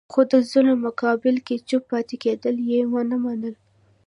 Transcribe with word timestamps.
خو 0.11 0.21
د 0.31 0.33
ظلم 0.51 0.77
مقابل 0.87 1.35
کې 1.47 1.55
چوپ 1.67 1.83
پاتې 1.91 2.15
کېدل 2.23 2.55
یې 2.71 2.79
ونه 2.93 3.17
منل. 3.23 3.55